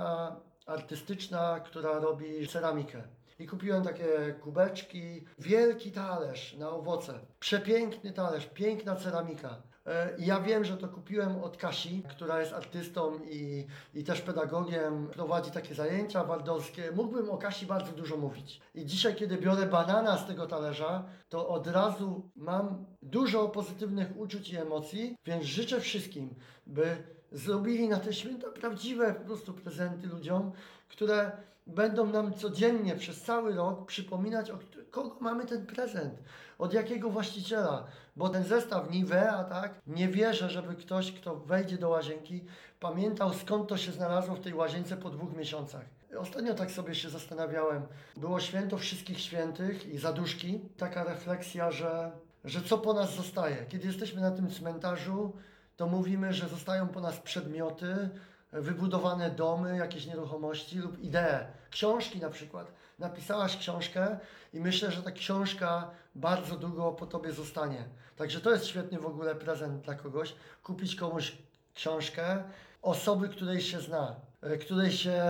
[0.67, 3.03] artystyczna, która robi ceramikę.
[3.39, 7.21] I kupiłem takie kubeczki, wielki talerz na owoce.
[7.41, 9.63] Przepiękny talerz, piękna ceramika.
[9.87, 14.21] E, i Ja wiem, że to kupiłem od Kasi, która jest artystą i, i też
[14.21, 16.93] pedagogiem, prowadzi takie zajęcia waldorskie.
[16.93, 18.61] Mógłbym o Kasi bardzo dużo mówić.
[18.75, 24.51] I dzisiaj, kiedy biorę banana z tego talerza, to od razu mam dużo pozytywnych uczuć
[24.51, 26.35] i emocji, więc życzę wszystkim,
[26.67, 30.53] by zrobili na te święta prawdziwe po prostu prezenty ludziom,
[30.89, 31.33] które
[31.67, 36.15] będą nam codziennie przez cały rok przypominać, od kogo mamy ten prezent,
[36.59, 37.87] od jakiego właściciela.
[38.17, 42.45] Bo ten zestaw Nivea, tak, nie wierzę, żeby ktoś, kto wejdzie do łazienki,
[42.81, 45.85] pamiętał skąd to się znalazło w tej łazience po dwóch miesiącach.
[46.19, 47.83] Ostatnio tak sobie się zastanawiałem.
[48.17, 50.61] Było święto wszystkich świętych i zaduszki.
[50.77, 52.11] Taka refleksja, że,
[52.45, 53.67] że co po nas zostaje.
[53.69, 55.33] Kiedy jesteśmy na tym cmentarzu,
[55.81, 58.09] to mówimy, że zostają po nas przedmioty,
[58.53, 61.47] wybudowane domy, jakieś nieruchomości lub idee.
[61.71, 62.73] Książki na przykład.
[62.99, 64.19] Napisałaś książkę
[64.55, 67.85] i myślę, że ta książka bardzo długo po tobie zostanie.
[68.17, 70.35] Także to jest świetny w ogóle prezent dla kogoś.
[70.63, 71.33] Kupić komuś
[71.75, 72.43] książkę
[72.83, 75.23] osoby, której się zna, e, której się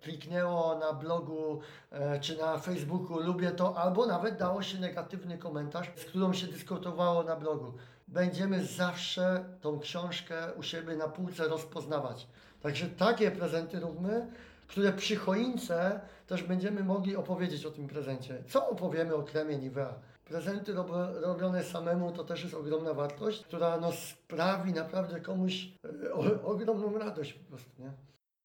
[0.00, 5.90] kliknęło na blogu e, czy na Facebooku, lubię to, albo nawet dało się negatywny komentarz,
[5.96, 7.72] z którą się dyskutowało na blogu.
[8.08, 12.26] Będziemy zawsze tą książkę u siebie na półce rozpoznawać.
[12.62, 14.26] Także takie prezenty róbmy,
[14.66, 18.42] które przy choince też będziemy mogli opowiedzieć o tym prezencie.
[18.48, 19.94] Co opowiemy o kremie Nivea?
[20.24, 26.42] Prezenty rob- robione samemu to też jest ogromna wartość, która no, sprawi naprawdę komuś e,
[26.42, 27.92] ogromną radość po prostu, nie?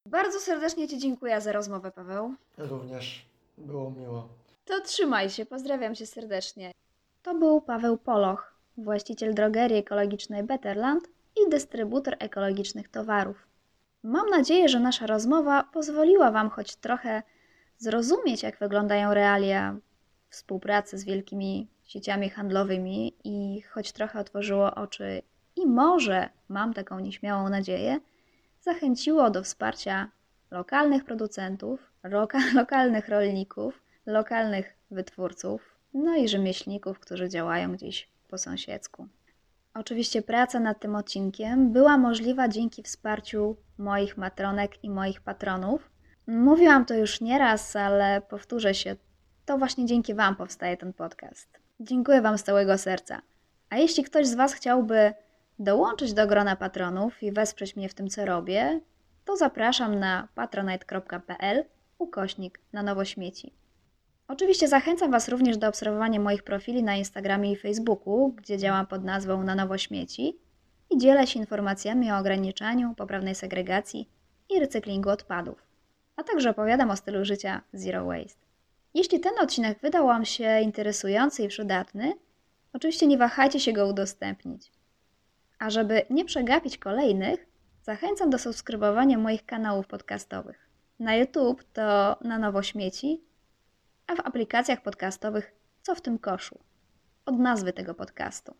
[0.05, 2.33] Bardzo serdecznie Ci dziękuję za rozmowę, Paweł.
[2.57, 3.25] Również
[3.57, 4.29] było miło.
[4.65, 6.71] To trzymaj się, pozdrawiam Cię serdecznie.
[7.23, 13.47] To był Paweł Poloch, właściciel drogerii ekologicznej Betterland i dystrybutor ekologicznych towarów.
[14.03, 17.23] Mam nadzieję, że nasza rozmowa pozwoliła Wam choć trochę
[17.77, 19.77] zrozumieć, jak wyglądają realia
[20.29, 25.21] współpracy z wielkimi sieciami handlowymi i choć trochę otworzyło oczy
[25.55, 27.99] i może, mam taką nieśmiałą nadzieję,
[28.65, 30.11] zachęciło do wsparcia
[30.51, 39.07] lokalnych producentów, loka lokalnych rolników, lokalnych wytwórców, no i rzemieślników, którzy działają gdzieś po sąsiedzku.
[39.73, 45.89] Oczywiście praca nad tym odcinkiem była możliwa dzięki wsparciu moich matronek i moich patronów.
[46.27, 48.95] Mówiłam to już nieraz, ale powtórzę się,
[49.45, 51.59] to właśnie dzięki Wam powstaje ten podcast.
[51.79, 53.21] Dziękuję Wam z całego serca.
[53.69, 55.13] A jeśli ktoś z Was chciałby
[55.59, 58.79] dołączyć do grona patronów i wesprzeć mnie w tym, co robię,
[59.25, 61.65] to zapraszam na patronite.pl
[61.97, 63.53] ukośnik na nowo śmieci.
[64.27, 69.03] Oczywiście zachęcam Was również do obserwowania moich profili na Instagramie i Facebooku, gdzie działam pod
[69.03, 70.37] nazwą Na Nowo Śmieci
[70.89, 74.09] i dzielę się informacjami o ograniczaniu, poprawnej segregacji
[74.49, 75.63] i recyklingu odpadów,
[76.15, 78.45] a także opowiadam o stylu życia Zero Waste.
[78.93, 82.13] Jeśli ten odcinek wydał Wam się interesujący i przydatny,
[82.75, 84.71] Oczywiście nie wahajcie się go udostępnić.
[85.59, 87.45] A żeby nie przegapić kolejnych,
[87.83, 90.69] zachęcam do subskrybowania moich kanałów podcastowych.
[90.99, 93.23] Na YouTube to na nowo śmieci,
[94.07, 95.51] a w aplikacjach podcastowych
[95.81, 96.59] co w tym koszu?
[97.25, 98.55] Od nazwy tego podcastu.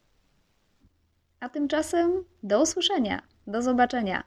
[1.39, 4.24] A tymczasem do usłyszenia, do zobaczenia.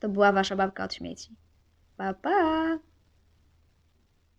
[0.00, 1.36] To była Wasza babka od śmieci.
[1.96, 2.78] Pa, pa!